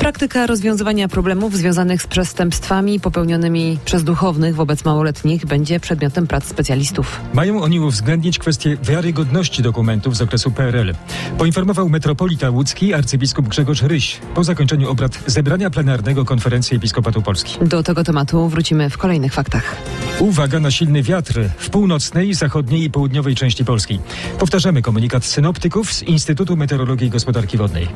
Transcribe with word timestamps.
Praktyka 0.00 0.46
rozwiązywania 0.46 1.08
problemów 1.08 1.56
związanych 1.56 2.02
z 2.02 2.06
przestępstwami 2.06 3.00
popełnionymi 3.00 3.78
przez 3.84 4.04
duchownych 4.04 4.54
wobec 4.54 4.84
małoletnich 4.84 5.46
będzie 5.46 5.80
przedmiotem 5.80 6.26
prac 6.26 6.44
specjalistów. 6.44 7.20
Mają 7.34 7.62
oni 7.62 7.80
uwzględnić 7.80 8.38
kwestię 8.38 8.76
wiarygodności 8.82 9.62
dokumentów 9.62 10.16
z 10.16 10.22
okresu 10.22 10.50
PRL. 10.50 10.94
Poinformował 11.38 11.88
metropolita 11.88 12.50
łódzki 12.50 12.94
arcybiskup 12.94 13.48
Grzegorz 13.48 13.82
Ryś 13.82 14.20
po 14.34 14.44
zakończeniu 14.44 14.90
obrad 14.90 15.18
zebrania 15.26 15.70
plenarnego 15.70 16.24
Konferencji 16.24 16.76
Episkopatu 16.76 17.22
Polski. 17.22 17.58
Do 17.62 17.82
tego 17.82 18.04
tematu 18.04 18.48
wrócimy 18.48 18.90
w 18.90 18.98
kolejnych 18.98 19.32
faktach. 19.32 19.76
Uwaga 20.18 20.60
na 20.60 20.70
silny 20.70 21.02
wiatr 21.02 21.40
w 21.58 21.70
północnej, 21.70 22.34
zachodniej 22.34 22.84
i 22.84 22.90
południowej 22.90 23.34
części 23.34 23.64
Polski. 23.64 24.00
Powtarzamy 24.38 24.82
komunikat 24.82 25.24
synoptyków 25.24 25.92
z 25.92 26.02
Instytutu 26.02 26.56
Meteorologii 26.56 27.06
i 27.06 27.10
Gospodarki 27.10 27.56
Wodnej. 27.56 27.88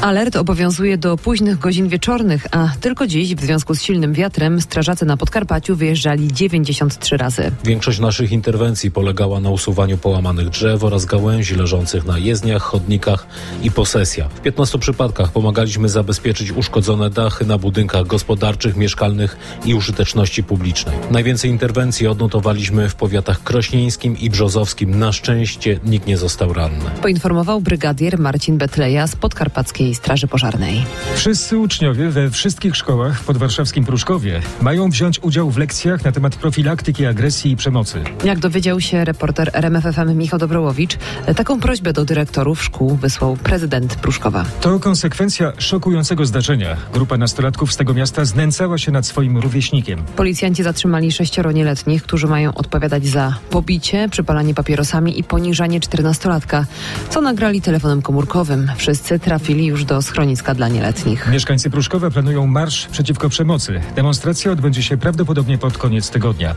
Alert 0.00 0.36
obowiązuje 0.36 0.98
do 0.98 1.16
późnych 1.16 1.58
godzin 1.58 1.88
wieczornych, 1.88 2.46
a 2.50 2.68
tylko 2.80 3.06
dziś 3.06 3.34
w 3.34 3.40
związku 3.40 3.74
z 3.74 3.82
silnym 3.82 4.12
wiatrem 4.12 4.60
strażacy 4.60 5.06
na 5.06 5.16
Podkarpaciu 5.16 5.76
wyjeżdżali 5.76 6.32
93 6.32 7.16
razy. 7.16 7.50
Większość 7.64 7.98
naszych 7.98 8.32
interwencji 8.32 8.90
polegała 8.90 9.40
na 9.40 9.50
usuwaniu 9.50 9.98
połamanych 9.98 10.48
drzew 10.48 10.84
oraz 10.84 11.04
gałęzi 11.04 11.54
leżących 11.54 12.06
na 12.06 12.18
jezdniach, 12.18 12.62
chodnikach 12.62 13.26
i 13.62 13.70
posesjach. 13.70 14.30
W 14.32 14.40
15 14.40 14.78
przypadkach 14.78 15.32
pomagaliśmy 15.32 15.88
zabezpieczyć 15.88 16.52
uszkodzone 16.52 17.10
dachy 17.10 17.46
na 17.46 17.58
budynkach 17.58 18.06
gospodarczych, 18.06 18.76
mieszkalnych 18.76 19.36
i 19.64 19.74
użyteczności 19.74 20.42
publicznej. 20.42 20.96
Najwięcej 21.10 21.50
interwencji 21.50 22.06
odnotowaliśmy 22.06 22.88
w 22.88 22.94
powiatach 22.94 23.42
krośnieńskim 23.42 24.18
i 24.18 24.30
brzozowskim. 24.30 24.98
Na 24.98 25.12
szczęście 25.12 25.80
nikt 25.84 26.06
nie 26.06 26.16
został 26.16 26.52
ranny. 26.52 26.90
Poinformował 27.02 27.60
brygadier 27.60 28.18
Marcin 28.18 28.58
Betleja 28.58 29.06
z 29.06 29.16
podkarpackiej 29.16 29.89
Straży 29.94 30.26
Pożarnej. 30.26 30.84
Wszyscy 31.14 31.58
uczniowie 31.58 32.08
we 32.08 32.30
wszystkich 32.30 32.76
szkołach 32.76 33.20
w 33.20 33.24
podwarszawskim 33.24 33.84
Pruszkowie 33.84 34.40
mają 34.62 34.90
wziąć 34.90 35.22
udział 35.22 35.50
w 35.50 35.58
lekcjach 35.58 36.04
na 36.04 36.12
temat 36.12 36.36
profilaktyki 36.36 37.06
agresji 37.06 37.52
i 37.52 37.56
przemocy. 37.56 38.02
Jak 38.24 38.38
dowiedział 38.38 38.80
się 38.80 39.04
reporter 39.04 39.50
RMFFM 39.52 40.16
Michał 40.16 40.38
Dobrołowicz, 40.38 40.98
taką 41.36 41.60
prośbę 41.60 41.92
do 41.92 42.04
dyrektorów 42.04 42.62
szkół 42.62 42.96
wysłał 42.96 43.36
prezydent 43.36 43.94
Pruszkowa. 43.94 44.44
To 44.60 44.78
konsekwencja 44.78 45.52
szokującego 45.58 46.26
zdarzenia. 46.26 46.76
Grupa 46.92 47.16
nastolatków 47.16 47.72
z 47.72 47.76
tego 47.76 47.94
miasta 47.94 48.24
znęcała 48.24 48.78
się 48.78 48.92
nad 48.92 49.06
swoim 49.06 49.38
rówieśnikiem. 49.38 50.02
Policjanci 50.16 50.62
zatrzymali 50.62 51.12
sześcioro 51.12 51.52
nieletnich, 51.52 52.02
którzy 52.02 52.26
mają 52.26 52.54
odpowiadać 52.54 53.06
za 53.06 53.34
pobicie, 53.50 54.08
przypalanie 54.10 54.54
papierosami 54.54 55.18
i 55.18 55.24
poniżanie 55.24 55.80
czternastolatka, 55.80 56.66
co 57.10 57.20
nagrali 57.20 57.60
telefonem 57.60 58.02
komórkowym. 58.02 58.70
Wszyscy 58.76 59.18
trafili 59.18 59.66
już 59.80 59.86
do 59.86 60.02
schroniska 60.02 60.54
dla 60.54 60.68
nieletnich. 60.68 61.28
Mieszkańcy 61.32 61.70
Pruszkowa 61.70 62.10
planują 62.10 62.46
marsz 62.46 62.86
przeciwko 62.86 63.28
przemocy. 63.28 63.80
Demonstracja 63.96 64.52
odbędzie 64.52 64.82
się 64.82 64.96
prawdopodobnie 64.96 65.58
pod 65.58 65.78
koniec 65.78 66.10
tygodnia. 66.10 66.54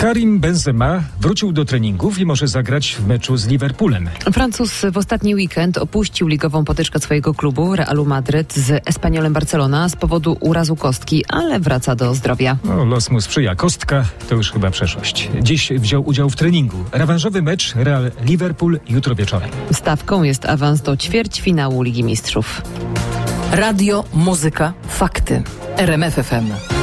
Karim 0.00 0.40
Benzema 0.40 1.02
wrócił 1.20 1.52
do 1.52 1.64
treningów 1.64 2.18
i 2.18 2.26
może 2.26 2.48
zagrać 2.48 2.96
w 3.00 3.06
meczu 3.06 3.36
z 3.36 3.46
Liverpoolem. 3.46 4.08
Francuz 4.32 4.82
w 4.92 4.96
ostatni 4.96 5.34
weekend 5.34 5.78
opuścił 5.78 6.26
ligową 6.28 6.64
potyczkę 6.64 7.00
swojego 7.00 7.34
klubu 7.34 7.76
Realu 7.76 8.04
Madryt 8.04 8.54
z 8.54 8.82
Espaniolem 8.88 9.32
Barcelona 9.32 9.88
z 9.88 9.96
powodu 9.96 10.36
urazu 10.40 10.76
kostki, 10.76 11.24
ale 11.28 11.60
wraca 11.60 11.96
do 11.96 12.14
zdrowia. 12.14 12.56
No, 12.64 12.84
los 12.84 13.10
mu 13.10 13.20
sprzyja. 13.20 13.54
Kostka 13.54 14.04
to 14.28 14.34
już 14.34 14.52
chyba 14.52 14.70
przeszłość. 14.70 15.30
Dziś 15.42 15.72
wziął 15.72 16.06
udział 16.06 16.30
w 16.30 16.36
treningu. 16.36 16.84
Rewanżowy 16.92 17.42
mecz 17.42 17.74
Real 17.74 18.10
Liverpool 18.24 18.80
jutro 18.88 19.14
wieczorem. 19.14 19.50
Stawką 19.72 20.22
jest 20.22 20.44
awans 20.46 20.82
do 20.82 20.96
ćwierćfinału 20.96 21.82
Ligi 21.82 22.04
Mistrzów. 22.04 22.62
Radio, 23.52 24.04
muzyka, 24.14 24.72
fakty. 24.88 25.42
RMFFM. 25.76 26.73